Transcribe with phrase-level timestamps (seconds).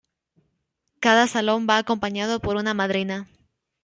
[0.99, 3.27] Cada salón va acompañado por una madrina.